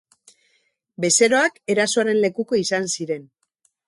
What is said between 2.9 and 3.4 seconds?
ziren.